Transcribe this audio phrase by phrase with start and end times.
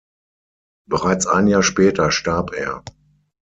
[0.89, 2.83] Bereits ein Jahr später starb er.